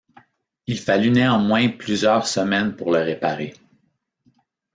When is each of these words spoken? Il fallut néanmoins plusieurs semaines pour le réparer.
Il 0.65 0.79
fallut 0.79 1.11
néanmoins 1.11 1.69
plusieurs 1.69 2.25
semaines 2.25 2.75
pour 2.75 2.91
le 2.91 3.01
réparer. 3.03 3.53